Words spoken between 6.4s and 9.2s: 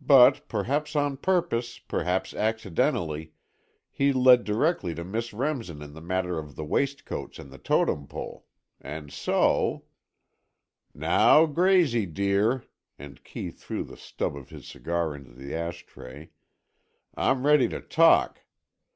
the waistcoats and the Totem Pole. And